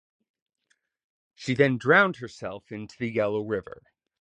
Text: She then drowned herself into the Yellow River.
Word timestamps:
She 1.35 1.53
then 1.53 1.77
drowned 1.77 2.15
herself 2.15 2.71
into 2.71 2.97
the 2.97 3.07
Yellow 3.11 3.41
River. 3.41 3.83